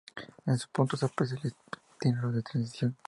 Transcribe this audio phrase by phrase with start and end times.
[0.47, 2.97] En ese punto se aprecia el epitelio de transición.